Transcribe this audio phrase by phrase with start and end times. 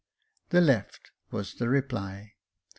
[0.49, 2.33] "The left," was the reply.